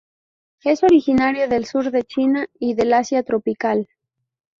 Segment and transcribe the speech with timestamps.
[0.63, 3.87] Es originario del sur de China y del Asia tropical.